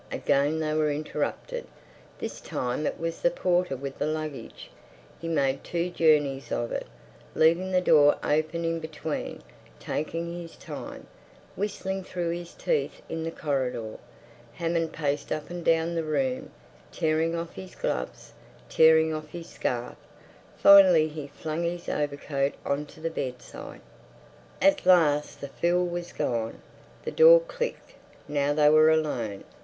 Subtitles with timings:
[0.11, 1.67] —again they were interrupted.
[2.17, 4.71] This time it was the porter with the luggage.
[5.19, 6.87] He made two journeys of it,
[7.35, 9.43] leaving the door open in between,
[9.79, 11.05] taking his time,
[11.55, 13.99] whistling through his teeth in the corridor.
[14.53, 16.49] Hammond paced up and down the room,
[16.91, 18.33] tearing off his gloves,
[18.69, 19.97] tearing off his scarf.
[20.57, 23.81] Finally he flung his overcoat on to the bedside.
[24.63, 26.59] At last the fool was gone.
[27.03, 27.93] The door clicked.
[28.27, 29.43] Now they were alone.